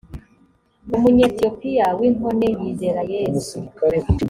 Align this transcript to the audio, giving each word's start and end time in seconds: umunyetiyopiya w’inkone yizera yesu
umunyetiyopiya 0.95 1.85
w’inkone 1.99 2.47
yizera 2.61 3.01
yesu 3.13 3.57